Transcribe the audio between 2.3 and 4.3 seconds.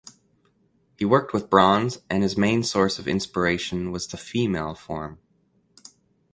main source of inspiration was the